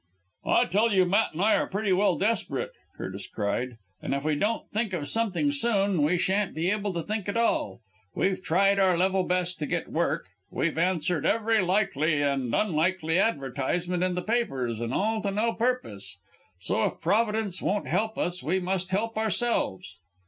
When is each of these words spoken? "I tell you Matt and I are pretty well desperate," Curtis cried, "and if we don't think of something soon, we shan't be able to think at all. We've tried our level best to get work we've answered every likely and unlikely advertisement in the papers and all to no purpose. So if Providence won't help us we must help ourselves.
"I 0.47 0.65
tell 0.65 0.91
you 0.91 1.05
Matt 1.05 1.33
and 1.33 1.43
I 1.43 1.53
are 1.57 1.67
pretty 1.67 1.93
well 1.93 2.17
desperate," 2.17 2.71
Curtis 2.97 3.27
cried, 3.27 3.77
"and 4.01 4.15
if 4.15 4.23
we 4.25 4.33
don't 4.33 4.67
think 4.71 4.93
of 4.93 5.07
something 5.07 5.51
soon, 5.51 6.01
we 6.01 6.17
shan't 6.17 6.55
be 6.55 6.71
able 6.71 6.91
to 6.93 7.03
think 7.03 7.29
at 7.29 7.37
all. 7.37 7.81
We've 8.15 8.41
tried 8.41 8.79
our 8.79 8.97
level 8.97 9.21
best 9.25 9.59
to 9.59 9.67
get 9.67 9.89
work 9.91 10.25
we've 10.49 10.79
answered 10.79 11.23
every 11.27 11.61
likely 11.61 12.19
and 12.23 12.51
unlikely 12.51 13.19
advertisement 13.19 14.01
in 14.03 14.15
the 14.15 14.23
papers 14.23 14.81
and 14.81 14.91
all 14.91 15.21
to 15.21 15.29
no 15.29 15.53
purpose. 15.53 16.17
So 16.59 16.85
if 16.85 16.99
Providence 16.99 17.61
won't 17.61 17.85
help 17.87 18.17
us 18.17 18.41
we 18.41 18.59
must 18.59 18.89
help 18.89 19.17
ourselves. 19.19 19.99